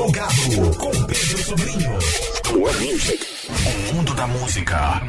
[0.00, 1.98] Plugado com Pedro Sobrinho.
[3.90, 5.02] O mundo da música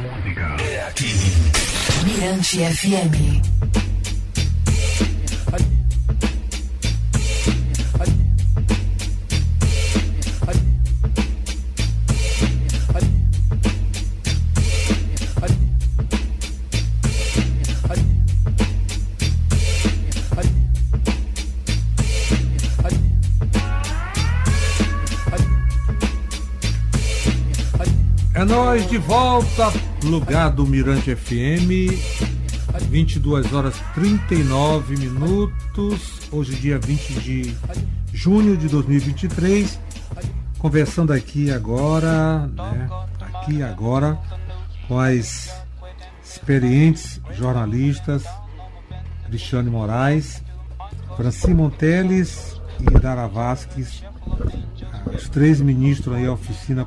[0.60, 1.14] é aqui.
[2.04, 3.40] Mirante FM.
[28.52, 31.88] Nós de volta, plugado Mirante FM,
[32.90, 37.56] 22 horas 39 minutos, hoje dia 20 de
[38.12, 39.80] junho de 2023,
[40.58, 42.90] conversando aqui agora, né,
[43.22, 44.20] aqui agora,
[44.86, 45.50] com as
[46.22, 48.22] experientes jornalistas
[49.28, 50.42] Cristiane Moraes,
[51.16, 54.04] Francine Monteles e Dara Vasques,
[55.06, 56.86] os três ministros aí, a oficina,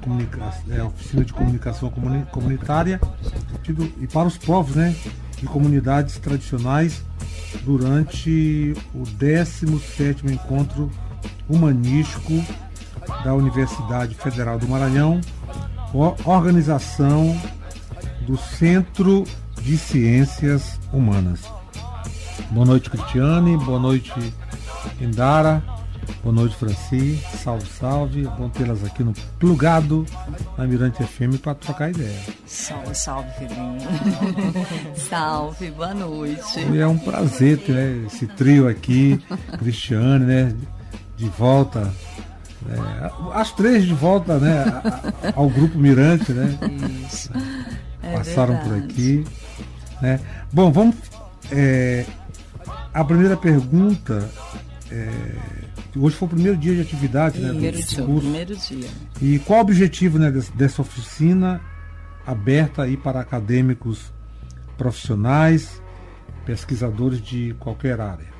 [0.69, 2.99] é, a oficina de comunicação comuni comunitária
[3.99, 4.95] e para os povos, né,
[5.41, 7.03] e comunidades tradicionais
[7.63, 10.89] durante o 17º encontro
[11.49, 12.33] humanístico
[13.23, 15.21] da Universidade Federal do Maranhão,
[16.25, 17.39] organização
[18.21, 19.23] do Centro
[19.61, 21.41] de Ciências Humanas.
[22.51, 23.57] Boa noite, Cristiane.
[23.57, 24.13] Boa noite,
[24.99, 25.63] Indara.
[26.23, 27.21] Boa noite, Franci.
[27.43, 28.23] Salve, salve.
[28.37, 30.05] Bom tê-las aqui no Plugado,
[30.57, 32.19] na Mirante FM, para trocar ideia.
[32.45, 33.77] Salve, salve, Pedrinho.
[34.97, 36.59] salve, boa noite.
[36.73, 39.23] E é um prazer ter né, esse trio aqui,
[39.59, 40.55] Cristiane, né?
[41.15, 41.93] De volta.
[42.69, 44.63] É, as três de volta, né?
[45.35, 46.57] Ao grupo Mirante, né?
[47.07, 47.29] Isso.
[48.01, 49.23] Passaram é por aqui.
[50.01, 50.19] Né?
[50.51, 50.95] Bom, vamos.
[51.51, 52.05] É,
[52.93, 54.27] a primeira pergunta.
[54.91, 55.64] É,
[55.97, 57.49] Hoje foi o primeiro dia de atividade, né?
[57.49, 58.89] Primeiro dia, primeiro dia.
[59.21, 61.61] E qual o objetivo né, dessa oficina
[62.25, 64.11] aberta aí para acadêmicos
[64.77, 65.81] profissionais,
[66.45, 68.35] pesquisadores de qualquer área?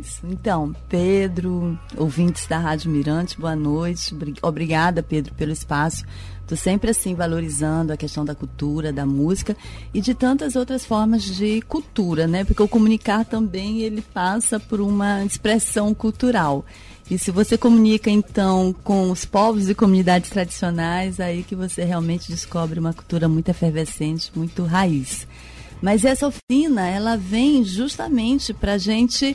[0.00, 0.24] Isso.
[0.24, 4.14] Então, Pedro, ouvintes da Rádio Mirante, boa noite.
[4.40, 6.04] Obrigada, Pedro, pelo espaço.
[6.44, 9.56] Estou sempre assim valorizando a questão da cultura, da música
[9.94, 12.44] e de tantas outras formas de cultura, né?
[12.44, 16.62] Porque o comunicar também ele passa por uma expressão cultural.
[17.10, 22.30] E se você comunica então com os povos e comunidades tradicionais, aí que você realmente
[22.30, 25.26] descobre uma cultura muito efervescente, muito raiz.
[25.80, 29.34] Mas essa oficina, ela vem justamente para a gente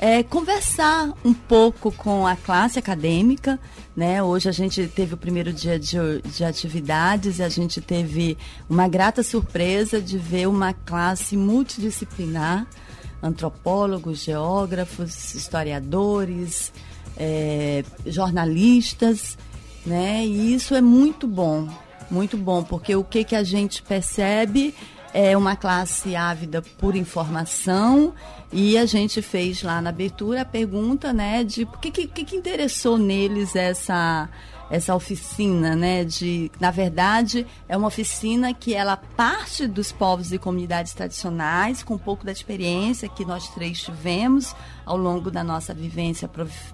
[0.00, 3.58] é, conversar um pouco com a classe acadêmica.
[3.96, 4.22] Né?
[4.22, 8.38] Hoje a gente teve o primeiro dia de, de atividades e a gente teve
[8.68, 12.66] uma grata surpresa de ver uma classe multidisciplinar,
[13.20, 16.72] antropólogos, geógrafos, historiadores,
[17.16, 19.36] é, jornalistas,
[19.84, 20.24] né?
[20.24, 21.68] E isso é muito bom,
[22.08, 24.72] muito bom, porque o que, que a gente percebe
[25.12, 28.14] é uma classe ávida por informação
[28.52, 32.36] e a gente fez lá na abertura a pergunta, né, de por que, que, que
[32.36, 34.28] interessou neles essa
[34.70, 40.38] essa oficina, né, de, na verdade, é uma oficina que ela parte dos povos e
[40.38, 44.54] comunidades tradicionais, com um pouco da experiência que nós três tivemos
[44.84, 46.28] ao longo da nossa vivência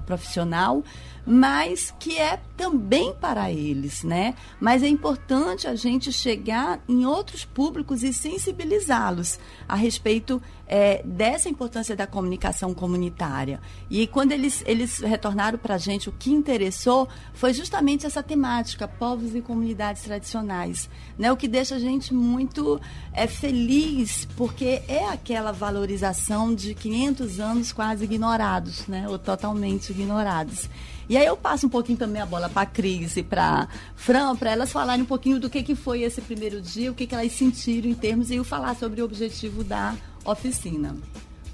[0.05, 0.83] profissional,
[1.27, 4.35] mas que é também para eles, né?
[4.61, 11.49] Mas é importante a gente chegar em outros públicos e sensibilizá-los a respeito é, dessa
[11.49, 13.61] importância da comunicação comunitária.
[13.91, 18.87] E quando eles, eles retornaram para a gente, o que interessou foi justamente essa temática,
[18.87, 21.33] povos e comunidades tradicionais, né?
[21.33, 22.81] O que deixa a gente muito
[23.13, 29.09] é, feliz, porque é aquela valorização de 500 anos quase ignorados, né?
[29.09, 30.69] Ou totalmente ignorados.
[31.09, 34.35] E aí eu passo um pouquinho também a bola para a Cris e para Fran,
[34.37, 37.15] para elas falarem um pouquinho do que, que foi esse primeiro dia, o que, que
[37.15, 39.95] elas sentiram em termos e eu falar sobre o objetivo da
[40.25, 40.97] oficina.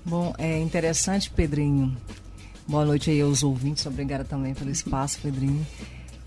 [0.04, 1.96] Bom, é interessante, Pedrinho.
[2.66, 5.66] Boa noite aí aos ouvintes, obrigada também pelo espaço, Pedrinho.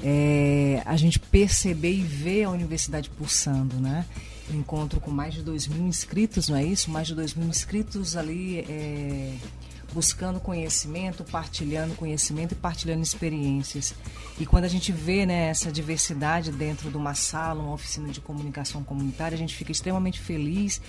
[0.03, 4.05] É, a gente perceber e ver a universidade pulsando, né?
[4.53, 6.91] Encontro com mais de 2 mil inscritos, não é isso?
[6.91, 9.33] Mais de 2 mil inscritos ali é,
[9.93, 13.93] buscando conhecimento, partilhando conhecimento e partilhando experiências.
[14.39, 18.19] E quando a gente vê né, essa diversidade dentro de uma sala, uma oficina de
[18.19, 20.81] comunicação comunitária, a gente fica extremamente feliz.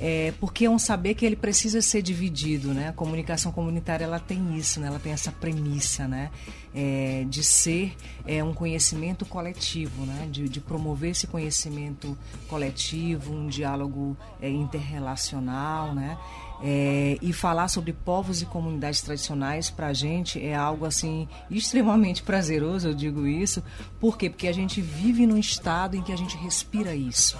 [0.00, 2.88] É, porque é um saber que ele precisa ser dividido, né?
[2.88, 4.86] A comunicação comunitária ela tem isso, né?
[4.86, 6.30] Ela tem essa premissa, né?
[6.74, 7.94] É, de ser
[8.26, 10.28] é, um conhecimento coletivo, né?
[10.30, 12.16] De, de, promover esse conhecimento
[12.48, 16.16] coletivo, um diálogo é, interrelacional, né?
[16.64, 22.22] É, e falar sobre povos e comunidades tradicionais para a gente é algo assim extremamente
[22.24, 23.62] prazeroso, eu digo isso.
[23.98, 24.30] Por quê?
[24.30, 27.36] Porque a gente vive num estado em que a gente respira isso.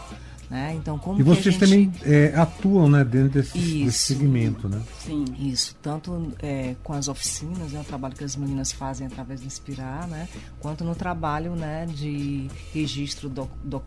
[0.53, 0.75] Né?
[0.75, 1.61] Então, como e vocês gente...
[1.61, 4.83] também é, atuam né, dentro desse, desse, segmento, né?
[4.99, 5.25] Sim.
[5.39, 9.47] Isso, tanto é, com as oficinas, né, o trabalho que as meninas fazem através do
[9.47, 10.29] Inspirar, né,
[10.61, 13.83] quanto no trabalho né, de registro do, do,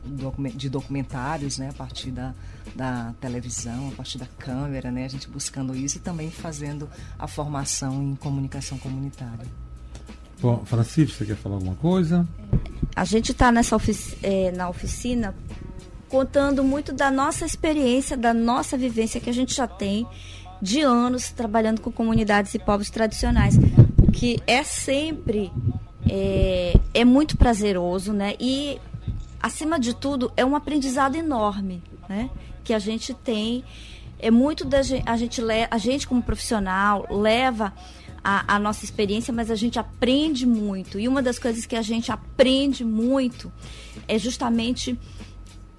[0.55, 2.33] de documentários né, a partir da,
[2.75, 6.89] da televisão, a partir da câmera, né, a gente buscando isso e também fazendo
[7.19, 9.45] a formação em comunicação comunitária.
[10.41, 12.27] Bom, Francisco, você quer falar alguma coisa?
[12.95, 15.35] A gente está nessa ofici é, na oficina
[16.15, 20.07] contando muito da nossa experiência, da nossa vivência que a gente já tem
[20.61, 23.57] de anos trabalhando com comunidades e povos tradicionais,
[24.01, 25.51] o que é sempre
[26.09, 28.33] é, é muito prazeroso, né?
[28.39, 28.79] E
[29.43, 32.29] acima de tudo é um aprendizado enorme, né?
[32.63, 33.61] Que a gente tem
[34.17, 37.73] é muito da gente, a gente a gente como profissional leva
[38.23, 40.97] a, a, nossa experiência, mas a gente aprende muito.
[40.97, 43.51] E uma das coisas que a gente aprende muito
[44.07, 44.97] é justamente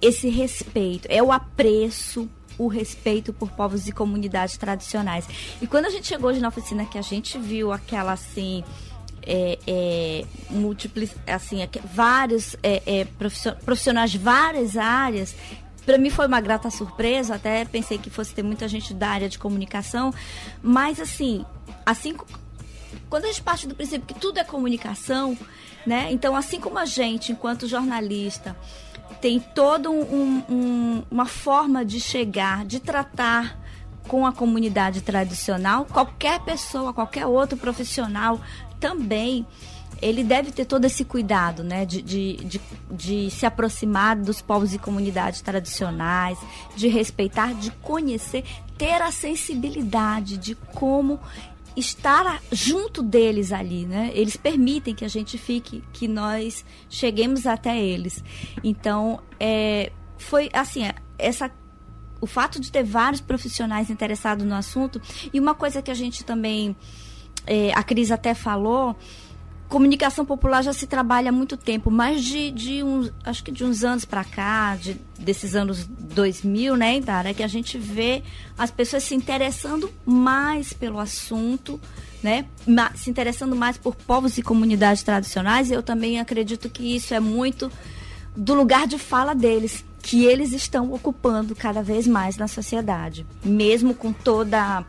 [0.01, 5.25] esse respeito, é o apreço, o respeito por povos e comunidades tradicionais.
[5.61, 8.63] E quando a gente chegou hoje na oficina que a gente viu aquela assim
[9.23, 11.57] é, é, múltiplos, assim,
[11.93, 13.05] vários é, é
[13.65, 15.35] profissionais de várias áreas.
[15.85, 19.29] Para mim foi uma grata surpresa, até pensei que fosse ter muita gente da área
[19.29, 20.13] de comunicação,
[20.61, 21.45] mas assim,
[21.85, 22.15] assim
[23.09, 25.37] quando a gente parte do princípio que tudo é comunicação,
[25.85, 26.09] né?
[26.11, 28.55] Então, assim como a gente, enquanto jornalista,
[29.21, 33.57] tem toda um, um, uma forma de chegar, de tratar
[34.07, 38.39] com a comunidade tradicional, qualquer pessoa, qualquer outro profissional
[38.79, 39.45] também
[40.01, 42.61] ele deve ter todo esse cuidado, né, de, de, de,
[42.91, 46.37] de, se aproximar dos povos e comunidades tradicionais,
[46.75, 48.43] de respeitar, de conhecer,
[48.77, 51.19] ter a sensibilidade de como
[51.77, 54.11] estar junto deles ali, né?
[54.13, 58.23] Eles permitem que a gente fique, que nós cheguemos até eles.
[58.63, 61.51] Então, é, foi assim, é, essa
[62.19, 64.99] o fato de ter vários profissionais interessados no assunto
[65.31, 66.75] e uma coisa que a gente também
[67.45, 68.95] é, a Cris até falou
[69.67, 73.63] comunicação popular já se trabalha há muito tempo, mais de, de uns, acho que de
[73.63, 78.23] uns anos para cá, de, desses anos 2000, né, Dara, que a gente vê
[78.57, 81.79] as pessoas se interessando mais pelo assunto,
[82.23, 82.45] né,
[82.95, 87.71] se interessando mais por povos e comunidades tradicionais, eu também acredito que isso é muito
[88.35, 93.93] do lugar de fala deles, que eles estão ocupando cada vez mais na sociedade, mesmo
[93.93, 94.85] com toda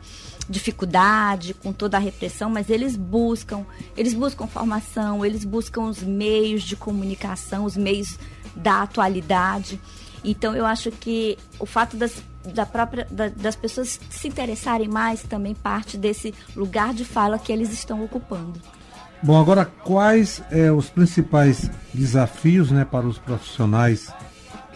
[0.49, 3.65] dificuldade, com toda a repressão, mas eles buscam,
[3.95, 8.17] eles buscam formação, eles buscam os meios de comunicação, os meios
[8.55, 9.79] da atualidade.
[10.23, 12.23] Então eu acho que o fato das,
[12.53, 17.51] da própria, da, das pessoas se interessarem mais também parte desse lugar de fala que
[17.51, 18.59] eles estão ocupando.
[19.21, 24.11] Bom, agora quais é, os principais desafios né, para os profissionais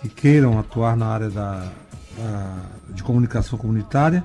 [0.02, 1.72] que queiram atuar na área da,
[2.18, 2.56] da
[2.90, 4.24] de comunicação comunitária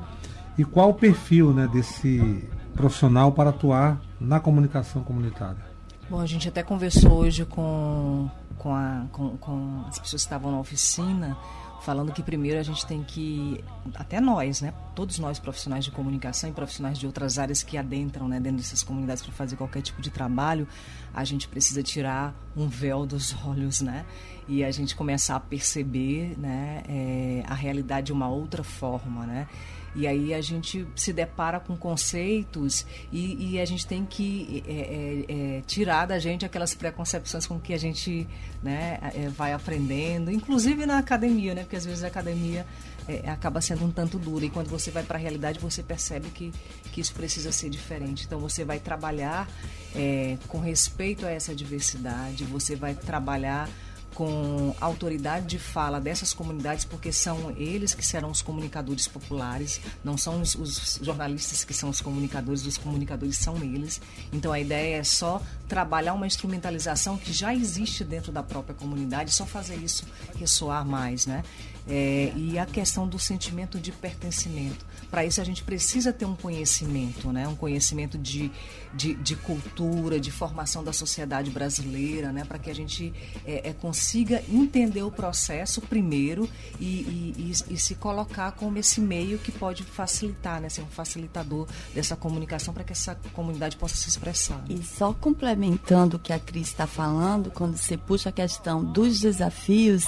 [0.58, 2.44] e qual o perfil né, desse
[2.74, 5.68] profissional para atuar na comunicação comunitária?
[6.10, 10.50] Bom, a gente até conversou hoje com, com, a, com, com as pessoas que estavam
[10.50, 11.36] na oficina,
[11.82, 13.62] falando que primeiro a gente tem que,
[13.94, 18.26] até nós, né, todos nós profissionais de comunicação e profissionais de outras áreas que adentram
[18.26, 20.66] né, dentro dessas comunidades para fazer qualquer tipo de trabalho,
[21.14, 24.04] a gente precisa tirar um véu dos olhos, né,
[24.48, 29.46] e a gente começar a perceber, né, é, a realidade de uma outra forma, né,
[29.94, 34.72] e aí a gente se depara com conceitos e, e a gente tem que é,
[34.72, 38.26] é, é, tirar da gente aquelas preconcepções com que a gente
[38.62, 41.62] né, é, vai aprendendo, inclusive na academia, né?
[41.62, 42.66] Porque às vezes a academia
[43.08, 46.28] é, acaba sendo um tanto dura e quando você vai para a realidade você percebe
[46.28, 46.52] que,
[46.92, 48.24] que isso precisa ser diferente.
[48.26, 49.48] Então você vai trabalhar
[49.94, 53.68] é, com respeito a essa diversidade, você vai trabalhar
[54.14, 60.16] com autoridade de fala dessas comunidades, porque são eles que serão os comunicadores populares, não
[60.16, 64.00] são os, os, jornalistas que são os comunicadores, os comunicadores são eles.
[64.32, 69.32] Então a ideia é só trabalhar uma instrumentalização que já existe dentro da própria comunidade,
[69.32, 70.04] só fazer isso
[70.36, 71.42] ressoar mais, né?
[71.90, 74.84] É, e a questão do sentimento de pertencimento.
[75.10, 77.48] Para isso a gente precisa ter um conhecimento, né?
[77.48, 78.50] um conhecimento de,
[78.92, 82.44] de, de cultura, de formação da sociedade brasileira, né?
[82.44, 83.14] para que a gente
[83.46, 89.00] é, é, consiga entender o processo primeiro e, e, e, e, se colocar como esse
[89.00, 90.68] meio que pode facilitar, né?
[90.68, 94.62] ser um facilitador dessa comunicação para que essa comunidade possa se expressar.
[94.68, 99.18] E só complementando o que a Cris está falando, quando você puxa a questão dos
[99.18, 100.04] desafios,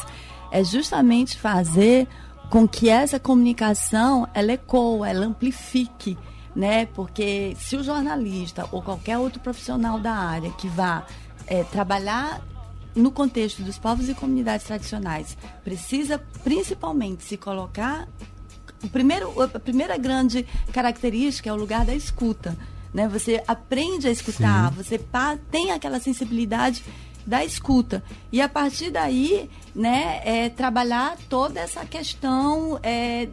[0.53, 2.07] é justamente fazer
[2.49, 6.17] com que essa comunicação ela ecoa, ela amplifique,
[6.55, 6.87] né?
[6.87, 11.05] Porque se o jornalista ou qualquer outro profissional da área que vá
[11.47, 12.41] é, trabalhar
[12.95, 18.09] no contexto dos povos e comunidades tradicionais precisa principalmente se colocar
[18.83, 22.57] o primeiro, a primeira grande característica é o lugar da escuta.
[22.93, 23.07] Né?
[23.09, 24.77] Você aprende a escutar, Sim.
[24.77, 25.01] você
[25.51, 26.83] tem aquela sensibilidade
[27.27, 28.03] da escuta.
[28.33, 33.29] E a partir daí, né, é, trabalhar toda essa questão é,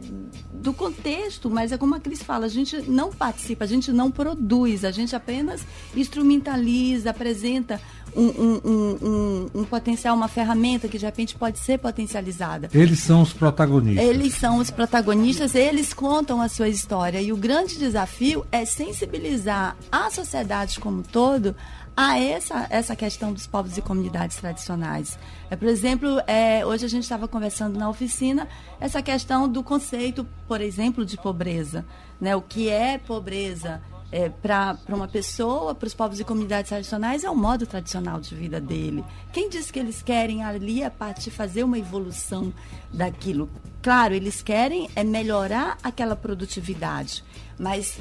[0.52, 4.10] do contexto, mas é como a Cris fala, a gente não participa, a gente não
[4.10, 5.62] produz, a gente apenas
[5.96, 7.80] instrumentaliza, apresenta
[8.16, 12.68] um, um, um, um, potencial, uma ferramenta que de repente pode ser potencializada.
[12.72, 14.04] Eles são os protagonistas.
[14.04, 17.20] Eles são os protagonistas, eles contam a sua história.
[17.20, 21.54] E o grande desafio é sensibilizar a sociedade como um todo
[21.96, 25.18] a essa, essa questão dos povos e comunidades tradicionais.
[25.50, 28.46] É, por exemplo, é, hoje a gente estava conversando na oficina
[28.78, 31.84] essa questão do conceito, por exemplo, de pobreza.
[32.20, 32.36] Né?
[32.36, 33.82] O que é pobreza?
[34.10, 38.34] É, para uma pessoa, para os povos e comunidades tradicionais, é o modo tradicional de
[38.34, 39.04] vida dele.
[39.32, 42.52] Quem diz que eles querem ali a parte fazer uma evolução
[42.90, 43.50] daquilo?
[43.82, 47.22] Claro, eles querem é melhorar aquela produtividade,
[47.58, 47.98] mas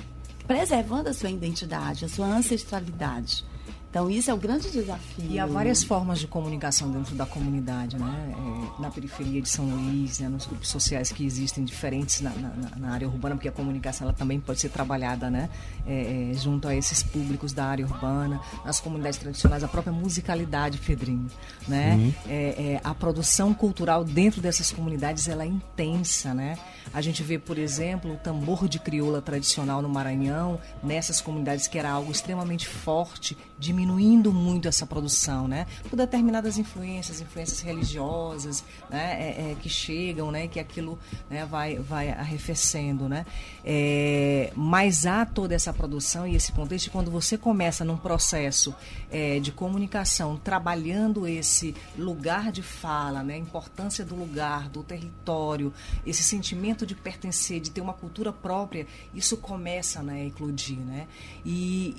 [0.48, 3.44] preservando a sua identidade, a sua ancestralidade.
[3.90, 5.26] Então, isso é o grande desafio.
[5.30, 8.36] E há várias formas de comunicação dentro da comunidade, né?
[8.78, 10.28] É, na periferia de São Luís, né?
[10.28, 14.16] nos grupos sociais que existem diferentes na, na, na, área urbana, porque a comunicação ela
[14.16, 15.50] também pode ser trabalhada né?
[15.86, 20.78] É, é, junto a esses públicos da área urbana, nas comunidades tradicionais, a própria musicalidade,
[20.80, 21.28] Pedrinho.
[21.68, 22.14] Né?
[22.28, 26.34] É, é, a produção cultural dentro dessas comunidades ela é intensa.
[26.34, 26.58] Né?
[26.94, 31.78] A gente vê, por exemplo, o tambor de crioula tradicional no Maranhão, nessas comunidades que
[31.78, 33.38] era algo extremamente forte,
[33.78, 35.68] diminuindo muito essa produção, né?
[35.88, 39.14] Por determinadas influências, influências religiosas, né?
[39.20, 40.48] É, é, que chegam, né?
[40.48, 40.98] Que aquilo
[41.30, 41.46] né?
[41.46, 43.24] vai, vai arrefecendo, né?
[43.64, 48.74] É, mas há toda essa produção e esse contexto, quando você começa num processo
[49.12, 53.36] é, de comunicação, trabalhando esse lugar de fala, né?
[53.36, 55.72] A importância do lugar, do território,
[56.04, 61.08] esse sentimento de pertencer, de ter uma cultura própria, isso começa né, a eclodir, né?
[61.46, 61.98] E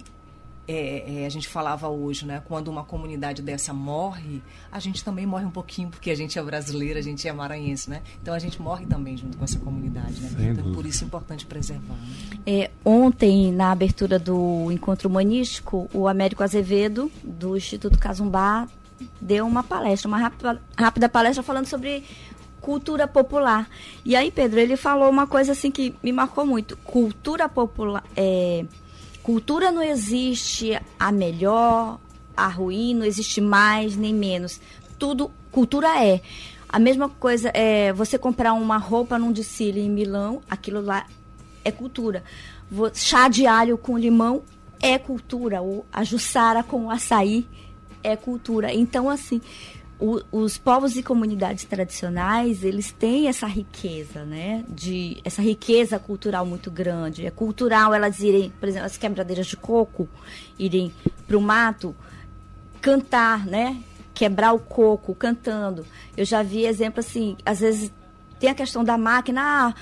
[0.68, 2.42] é, é, a gente falava hoje, né?
[2.44, 6.42] Quando uma comunidade dessa morre, a gente também morre um pouquinho, porque a gente é
[6.42, 8.02] brasileiro, a gente é maranhense, né?
[8.20, 10.28] Então a gente morre também junto com essa comunidade, né?
[10.28, 10.74] Sem então dúvida.
[10.74, 11.94] por isso é importante preservar.
[11.94, 12.38] Né?
[12.46, 18.68] É, ontem, na abertura do encontro humanístico, o Américo Azevedo, do Instituto Casumbá,
[19.18, 22.04] deu uma palestra, uma rápida, rápida palestra falando sobre
[22.60, 23.70] cultura popular.
[24.04, 26.76] E aí, Pedro, ele falou uma coisa assim que me marcou muito.
[26.76, 28.04] Cultura popular.
[28.14, 28.66] É,
[29.28, 32.00] cultura não existe a melhor,
[32.34, 34.58] a ruim, não existe mais nem menos.
[34.98, 36.22] Tudo, cultura é.
[36.66, 41.06] A mesma coisa é você comprar uma roupa num desfile em Milão, aquilo lá
[41.62, 42.24] é cultura.
[42.94, 44.42] Chá de alho com limão
[44.80, 45.60] é cultura.
[45.60, 47.46] O, a jussara com açaí
[48.02, 48.72] é cultura.
[48.72, 49.42] Então, assim,
[50.00, 54.64] o, os povos e comunidades tradicionais eles têm essa riqueza, né?
[54.68, 57.26] De essa riqueza cultural muito grande.
[57.26, 60.08] É cultural elas irem, por exemplo, as quebradeiras de coco
[60.58, 60.92] irem
[61.26, 61.94] para o mato
[62.80, 63.76] cantar, né?
[64.14, 65.84] Quebrar o coco cantando.
[66.16, 67.92] Eu já vi exemplo assim, às vezes
[68.38, 69.42] tem a questão da máquina.
[69.42, 69.74] Ah,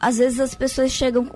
[0.00, 1.28] às vezes as pessoas chegam,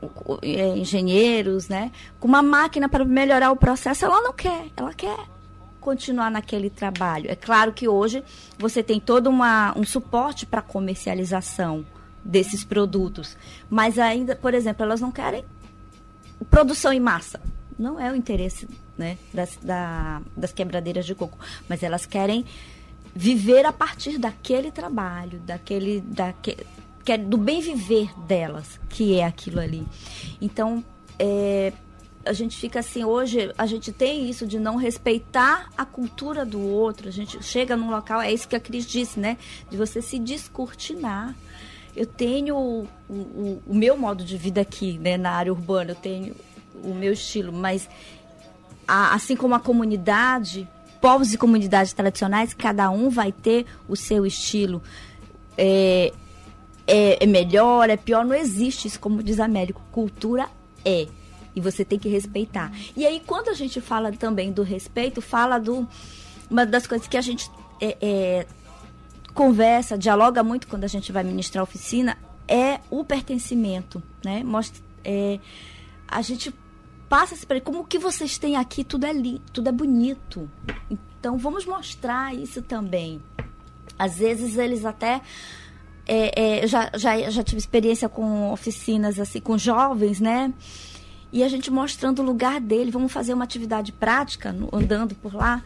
[0.43, 1.91] é, engenheiros, né,
[2.21, 5.17] com uma máquina para melhorar o processo, ela não quer, ela quer
[5.83, 7.31] continuar naquele trabalho.
[7.31, 8.25] É claro que hoje
[8.57, 11.85] você tem todo uma, um suporte para comercialização
[12.25, 13.37] desses produtos,
[13.69, 15.45] mas ainda, por exemplo, elas não querem
[16.49, 17.41] produção em massa.
[17.79, 21.37] Não é o interesse né, das, da, das quebradeiras de coco,
[21.69, 22.45] mas elas querem
[23.15, 26.57] viver a partir daquele trabalho, daquele, daque,
[27.05, 29.87] que é do bem viver delas, que é aquilo ali.
[30.41, 30.85] Então,
[31.19, 31.73] é,
[32.25, 36.61] a gente fica assim, hoje a gente tem isso de não respeitar a cultura do
[36.61, 37.09] outro.
[37.09, 39.37] A gente chega num local, é isso que a Cris disse, né?
[39.71, 41.35] De você se descortinar.
[41.95, 45.17] Eu tenho o, o, o meu modo de vida aqui, né?
[45.17, 46.35] Na área urbana, eu tenho
[46.83, 47.89] o meu estilo, mas
[48.87, 50.69] a, assim como a comunidade,
[51.01, 54.83] povos e comunidades tradicionais, cada um vai ter o seu estilo.
[55.59, 56.13] É,
[56.87, 59.83] é, é melhor, é pior, não existe isso, como diz Américo.
[59.91, 60.49] Cultura
[60.85, 61.09] é
[61.55, 62.73] e você tem que respeitar.
[62.97, 65.87] E aí, quando a gente fala também do respeito, fala do.
[66.51, 68.47] Uma das coisas que a gente é, é,
[69.35, 74.03] conversa, dialoga muito quando a gente vai ministrar oficina, é o pertencimento.
[74.25, 74.45] Né?
[74.45, 75.39] Mostra, é,
[76.07, 76.55] a gente
[77.09, 80.51] passa para como que vocês têm aqui, tudo é, li, tudo é bonito.
[80.91, 83.23] Então, vamos mostrar isso também.
[83.99, 85.21] Às vezes, eles até
[86.07, 90.53] é, é, já, já, já tive experiência com oficinas assim, com jovens, né?
[91.33, 95.35] E a gente mostrando o lugar dele, vamos fazer uma atividade prática, no, andando por
[95.35, 95.63] lá.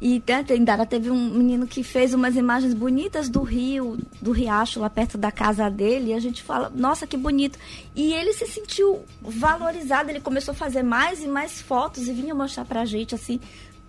[0.00, 4.80] E né, ainda teve um menino que fez umas imagens bonitas do rio, do riacho
[4.80, 6.10] lá perto da casa dele.
[6.10, 7.58] E a gente fala, nossa, que bonito.
[7.94, 12.34] E ele se sentiu valorizado, ele começou a fazer mais e mais fotos e vinha
[12.34, 13.38] mostrar pra gente, assim,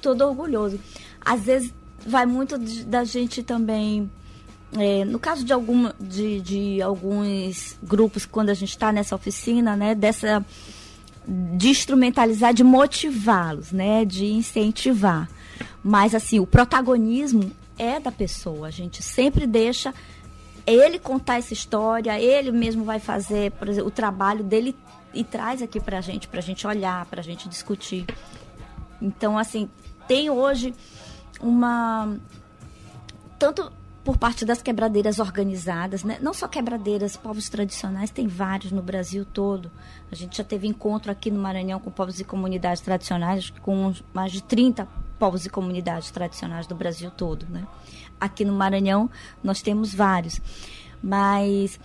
[0.02, 0.78] todo orgulhoso.
[1.24, 1.74] Às vezes
[2.06, 4.12] vai muito de, da gente também.
[4.78, 9.76] É, no caso de, alguma, de, de alguns grupos, quando a gente está nessa oficina,
[9.76, 10.46] né, dessa
[11.28, 15.30] de instrumentalizar, de motivá-los, né, de incentivar.
[15.84, 18.68] Mas assim, o protagonismo é da pessoa.
[18.68, 19.94] A gente sempre deixa
[20.66, 24.76] ele contar essa história, ele mesmo vai fazer, por exemplo, o trabalho dele
[25.14, 28.06] e traz aqui pra gente, pra gente olhar, pra gente discutir.
[29.02, 29.70] Então, assim,
[30.08, 30.74] tem hoje
[31.42, 32.16] uma
[33.40, 33.72] tanto
[34.04, 36.18] por parte das quebradeiras organizadas, né?
[36.22, 39.72] não só quebradeiras, povos tradicionais, tem vários no Brasil todo.
[40.12, 44.32] A gente já teve encontro aqui no Maranhão com povos e comunidades tradicionais, com mais
[44.32, 44.88] de 30
[45.20, 47.46] povos e comunidades tradicionais do Brasil todo.
[47.48, 47.68] Né?
[48.20, 49.10] Aqui no Maranhão
[49.44, 50.42] nós temos vários.
[51.02, 51.80] Mas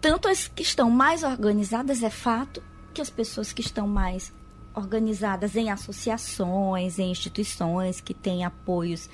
[0.00, 2.62] tanto as que estão mais organizadas, é fato
[2.94, 4.32] que as pessoas que estão mais
[4.74, 9.08] organizadas em associações, em instituições que têm apoios,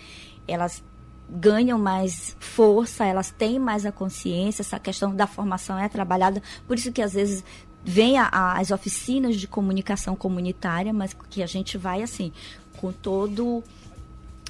[0.47, 0.85] elas
[1.31, 6.77] ganham mais força, elas têm mais a consciência, essa questão da formação é trabalhada, por
[6.77, 7.45] isso que às vezes
[7.85, 12.33] vem a, a, as oficinas de comunicação comunitária, mas que a gente vai assim,
[12.79, 13.63] com todo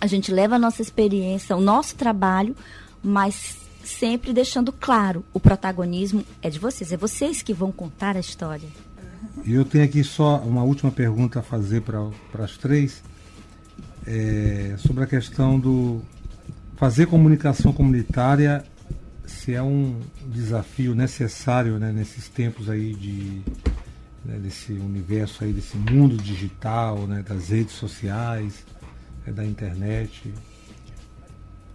[0.00, 2.54] a gente leva a nossa experiência, o nosso trabalho,
[3.02, 8.20] mas sempre deixando claro, o protagonismo é de vocês, é vocês que vão contar a
[8.20, 8.68] história.
[9.44, 12.11] E eu tenho aqui só uma última pergunta a fazer para
[12.44, 13.02] as três,
[14.06, 16.00] é, sobre a questão do
[16.78, 18.64] fazer comunicação comunitária
[19.26, 23.42] se é um desafio necessário né, nesses tempos aí de
[24.25, 28.64] né, desse universo aí desse mundo digital, né, das redes sociais,
[29.26, 30.32] é, da internet.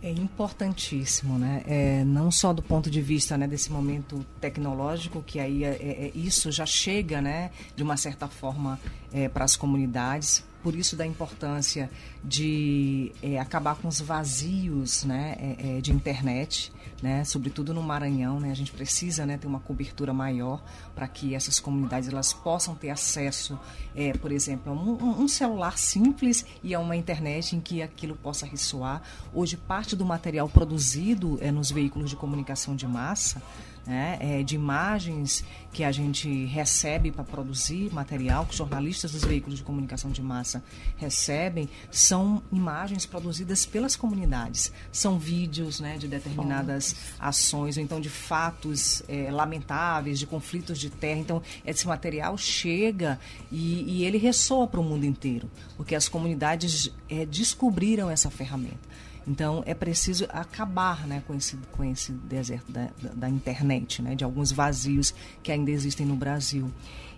[0.01, 1.63] É importantíssimo, né?
[1.65, 6.05] É, não só do ponto de vista né, desse momento tecnológico, que aí é, é,
[6.07, 8.79] é isso já chega, né, de uma certa forma,
[9.13, 11.91] é, para as comunidades, por isso da importância
[12.23, 16.71] de é, acabar com os vazios né, é, é, de internet,
[17.01, 20.63] né, sobretudo no Maranhão, né, a gente precisa né, ter uma cobertura maior
[20.95, 23.59] para que essas comunidades elas possam ter acesso,
[23.93, 28.15] é, por exemplo, a um, um, celular simples e a uma internet em que aquilo
[28.15, 29.01] possa ressoar.
[29.33, 33.41] Hoje parte do material produzido é, nos veículos de comunicação de massa
[33.85, 39.23] né, é, de imagens que a gente recebe para produzir material, que os jornalistas dos
[39.23, 40.63] veículos de comunicação de massa
[40.97, 44.71] recebem, são imagens produzidas pelas comunidades.
[44.91, 50.89] São vídeos né, de determinadas ações, ou então de fatos é, lamentáveis, de conflitos de
[50.89, 51.19] terra.
[51.19, 53.19] Então, esse material chega
[53.51, 58.93] e, e ele ressoa para o mundo inteiro, porque as comunidades é, descobriram essa ferramenta.
[59.27, 64.23] Então é preciso acabar né, com, esse, com esse deserto da, da, internet, né, de
[64.23, 66.71] alguns vazios que ainda existem no Brasil.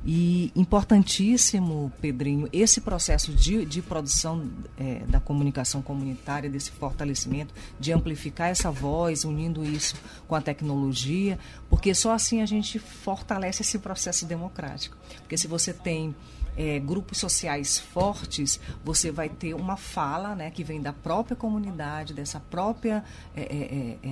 [0.07, 7.91] E importantíssimo, Pedrinho, esse processo de, de produção é, da comunicação comunitária, desse fortalecimento, de
[7.91, 9.95] amplificar essa voz, unindo isso
[10.27, 11.39] com a tecnologia,
[11.71, 14.95] porque só assim a gente fortalece esse processo democrático.
[15.21, 16.15] Porque se você tem
[16.57, 22.13] é, grupos sociais fortes, você vai ter uma fala né, que vem da própria comunidade,
[22.13, 23.03] dessa própria,
[23.35, 24.09] é, é, é,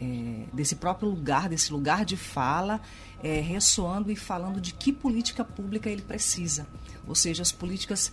[0.00, 2.80] é desse próprio lugar, desse lugar de fala,
[3.22, 6.66] ressoando e falando de que política pública ele precisa.
[7.06, 8.12] Ou seja, as políticas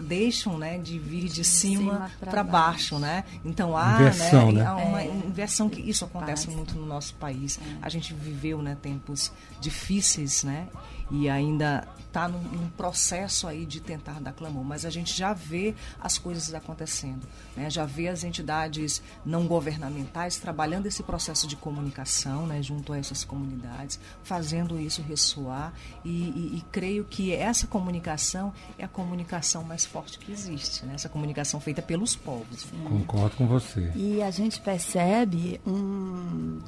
[0.00, 2.94] deixam né, de vir de, de cima, cima para baixo.
[2.94, 2.98] baixo.
[2.98, 3.24] né?
[3.44, 4.66] Então há, inversão, né, né?
[4.66, 7.58] há uma inversão que isso acontece muito no nosso país.
[7.82, 10.68] A gente viveu né, tempos difíceis, né?
[11.10, 15.32] e ainda está num, num, processo aí de tentar dar clamor, mas a gente já
[15.32, 17.68] vê as coisas acontecendo, né?
[17.68, 23.24] já vê as entidades não governamentais trabalhando esse processo de comunicação né, junto a essas
[23.24, 25.72] comunidades, fazendo isso ressoar
[26.04, 30.94] e, e, e, creio que essa comunicação é a comunicação mais forte que existe, né?
[30.94, 32.66] essa comunicação feita pelos povos.
[32.84, 33.92] Concordo com você.
[33.94, 36.60] E a gente percebe um,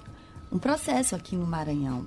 [0.50, 2.06] um processo aqui no Maranhão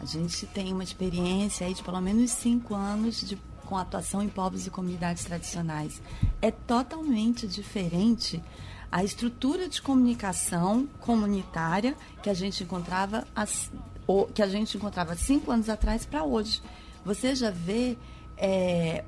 [0.00, 4.28] a gente tem uma experiência aí de pelo menos cinco anos de, com atuação em
[4.28, 6.00] povos e comunidades tradicionais.
[6.40, 8.42] É totalmente diferente
[8.90, 13.70] a estrutura de comunicação comunitária que a gente encontrava as,
[14.34, 16.62] que a gente encontrava cinco anos atrás para hoje.
[17.04, 17.98] Você já vê
[18.36, 19.04] é,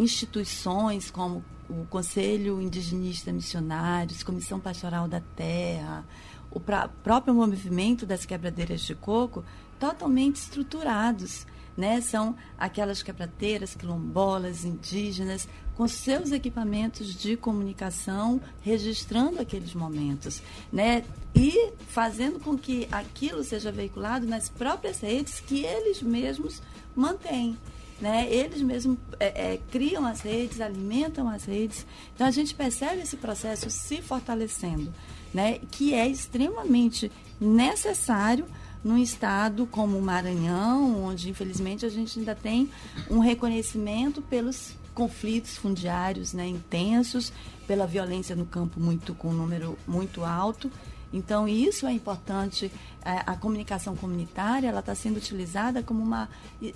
[0.00, 6.04] instituições como o Conselho Indigenista Missionários, Comissão Pastoral da Terra,
[6.50, 9.44] o pra, próprio movimento das quebradeiras de coco,
[9.78, 11.46] totalmente estruturados.
[11.76, 12.00] Né?
[12.00, 21.04] São aquelas quebradeiras quilombolas, indígenas, com seus equipamentos de comunicação, registrando aqueles momentos, né?
[21.34, 26.60] E fazendo com que aquilo seja veiculado nas próprias redes que eles mesmos
[26.94, 27.56] mantêm.
[28.00, 28.26] Né?
[28.32, 31.86] Eles mesmos é, é, criam as redes, alimentam as redes.
[32.14, 34.92] Então a gente percebe esse processo se fortalecendo,
[35.34, 35.58] né?
[35.70, 38.46] que é extremamente necessário
[38.82, 42.70] num estado como o Maranhão, onde infelizmente a gente ainda tem
[43.10, 47.32] um reconhecimento pelos conflitos fundiários né, intensos,
[47.66, 50.70] pela violência no campo muito com um número muito alto
[51.12, 52.70] então, isso é importante.
[53.04, 56.28] É, a comunicação comunitária ela está sendo utilizada como uma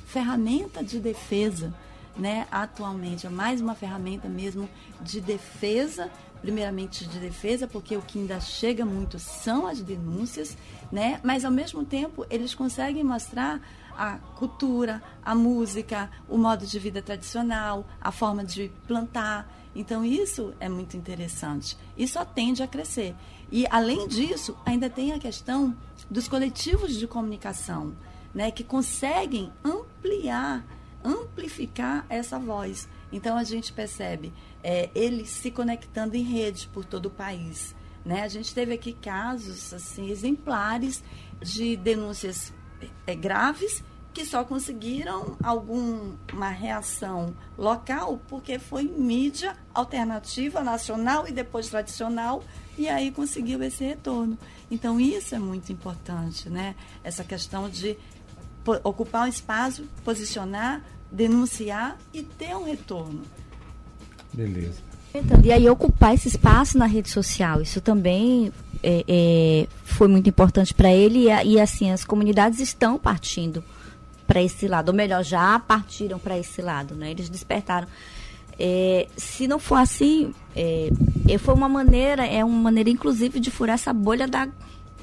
[0.06, 1.72] ferramenta de defesa,
[2.16, 2.46] né?
[2.50, 4.68] Atualmente é mais uma ferramenta mesmo
[5.00, 10.56] de defesa, primeiramente de defesa, porque o que ainda chega muito são as denúncias,
[10.90, 11.20] né?
[11.22, 13.60] Mas ao mesmo tempo eles conseguem mostrar
[13.96, 19.48] a cultura, a música, o modo de vida tradicional, a forma de plantar.
[19.74, 21.76] Então, isso é muito interessante.
[21.96, 23.14] Isso tende a crescer.
[23.54, 25.76] E, além disso, ainda tem a questão
[26.10, 27.94] dos coletivos de comunicação,
[28.34, 30.66] né, que conseguem ampliar,
[31.04, 32.88] amplificar essa voz.
[33.12, 37.76] Então, a gente percebe é, eles se conectando em rede por todo o país.
[38.04, 38.22] Né?
[38.22, 41.04] A gente teve aqui casos assim exemplares
[41.40, 42.52] de denúncias
[43.06, 43.84] é, graves
[44.14, 52.42] que só conseguiram alguma reação local porque foi mídia alternativa nacional e depois tradicional
[52.78, 54.38] e aí conseguiu esse retorno.
[54.70, 56.76] Então isso é muito importante, né?
[57.02, 57.96] Essa questão de
[58.84, 63.22] ocupar um espaço, posicionar, denunciar e ter um retorno.
[64.32, 64.78] Beleza.
[65.44, 70.72] E aí ocupar esse espaço na rede social, isso também é, é, foi muito importante
[70.72, 73.62] para ele e, e assim as comunidades estão partindo
[74.26, 77.10] para esse lado, ou melhor, já partiram para esse lado, né?
[77.10, 77.86] Eles despertaram.
[78.58, 80.90] É, se não for assim, é,
[81.38, 84.48] foi uma maneira, é uma maneira inclusive de furar essa bolha da,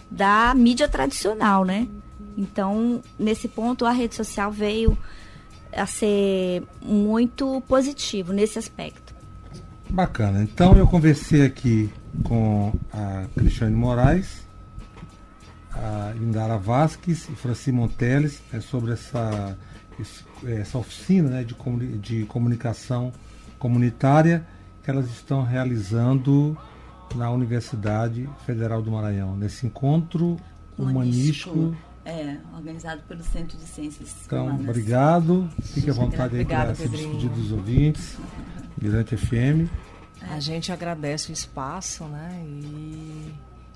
[0.10, 1.88] da mídia tradicional, né?
[2.38, 4.98] Então, nesse ponto, a rede social veio
[5.74, 9.14] a ser muito positivo nesse aspecto.
[9.90, 10.42] Bacana.
[10.42, 11.90] Então, eu conversei aqui
[12.24, 14.46] com a Cristiane Moraes,
[15.74, 19.58] a Indara Vasques e Franci Monteles é, sobre essa,
[20.46, 23.12] essa oficina né, de, comuni de comunicação
[23.58, 24.46] comunitária
[24.84, 26.58] que elas estão realizando
[27.16, 30.38] na Universidade Federal do Maranhão, nesse encontro
[30.78, 31.52] humanístico.
[31.52, 34.68] humanístico é, organizado pelo Centro de Ciências Então, Humanas.
[34.70, 35.48] obrigado.
[35.62, 38.18] Fique à vontade aí para se despedir dos ouvintes.
[38.82, 39.70] Mirante FM.
[40.22, 42.44] A gente agradece o espaço, né?
[42.44, 43.32] E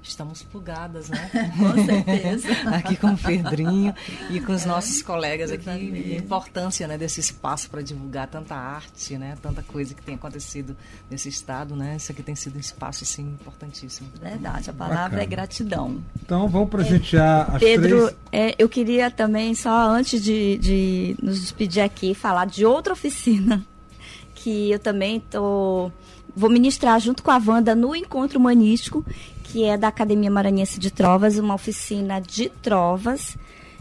[0.10, 1.30] estamos plugadas, né?
[1.58, 2.48] com certeza.
[2.76, 3.94] aqui com o Pedrinho
[4.30, 5.70] e com os é, nossos colegas aqui.
[5.70, 9.38] A importância né, desse espaço para divulgar tanta arte, né?
[9.42, 10.76] Tanta coisa que tem acontecido
[11.10, 11.96] nesse estado, né?
[11.98, 14.10] Isso aqui tem sido um espaço, assim, importantíssimo.
[14.22, 15.24] Verdade, a palavra Bacana.
[15.24, 16.04] é gratidão.
[16.22, 18.18] Então, vamos presentear é, as Pedro, três...
[18.32, 23.66] É, eu queria também, só antes de, de nos despedir aqui, falar de outra oficina
[24.36, 25.92] que eu também tô
[26.36, 29.06] vou ministrar junto com a Wanda no Encontro Humanístico,
[29.44, 33.38] que é da Academia Maranhense de Trovas, uma oficina de trovas.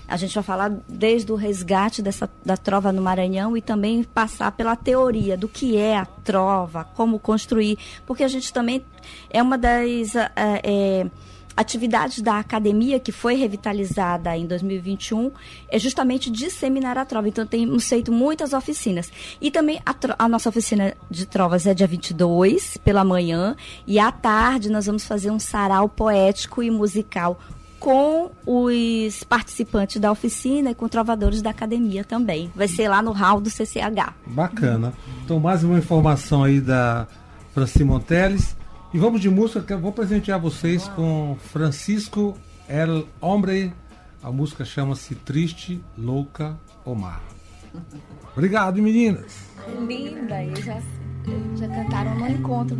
[0.06, 4.52] A gente vai falar desde o resgate dessa, da trova no Maranhão e também passar
[4.52, 8.84] pela teoria do que é a trova, como construir, porque a gente também
[9.30, 10.14] é uma das.
[10.14, 11.06] É, é,
[11.56, 15.30] atividades da academia, que foi revitalizada em 2021,
[15.68, 17.28] é justamente disseminar a trova.
[17.28, 19.10] Então, temos feito muitas oficinas.
[19.40, 24.10] E também a, a, nossa oficina de trovas é dia 22, pela manhã, e à
[24.10, 27.38] tarde nós vamos fazer um sarau poético e musical
[27.78, 32.50] com os participantes da oficina e com trovadores da academia também.
[32.56, 34.14] Vai ser lá no hall do CCH.
[34.26, 34.94] Bacana.
[35.22, 37.06] Então, mais uma informação aí da
[37.52, 38.56] Franci Monteles.
[38.94, 43.72] E vamos de música, eu vou presentear vocês com Francisco El Hombre.
[44.22, 47.20] A música chama-se Triste, Louca, Omar.
[48.36, 49.50] Obrigado, meninas.
[49.84, 50.80] Linda, e já,
[51.56, 52.76] já cantaram no encontro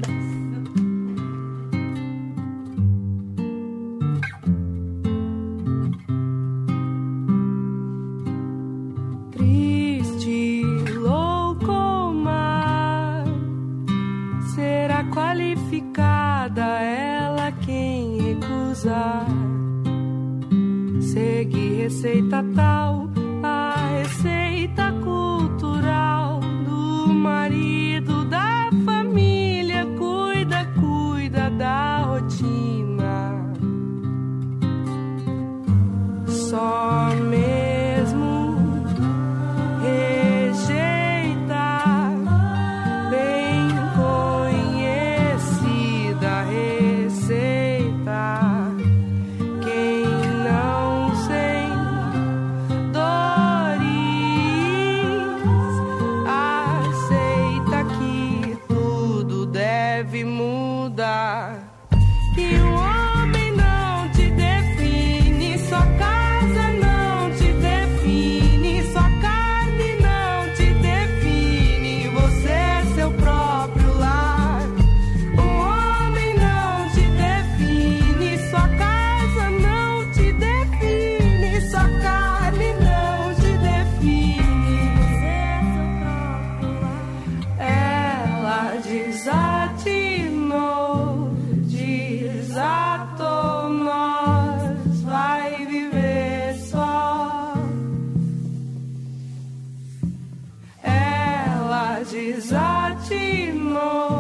[102.05, 104.14] Cidades.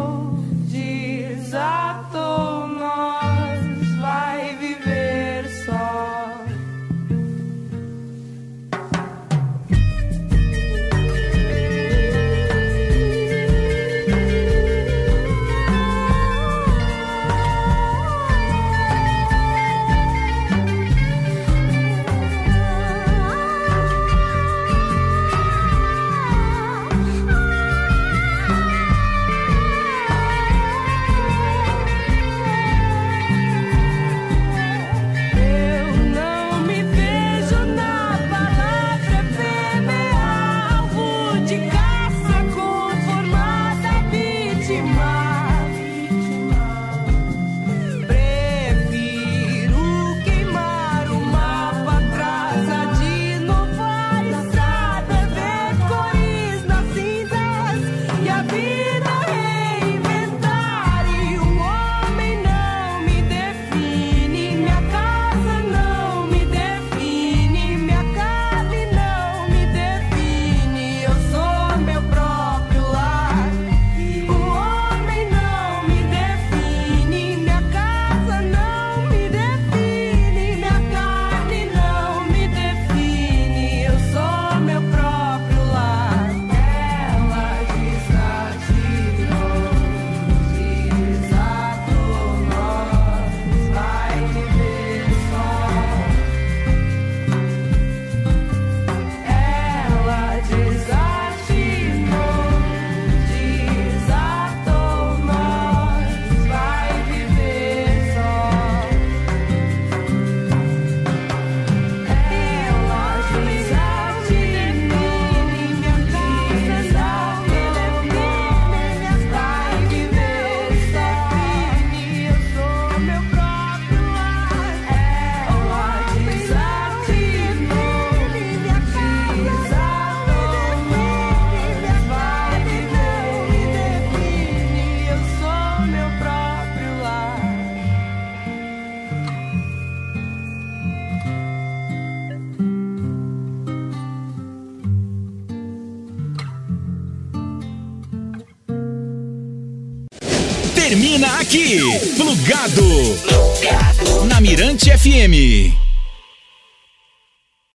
[152.64, 153.16] Plugado.
[153.26, 154.24] Plugado.
[154.24, 155.83] Na Mirante FM.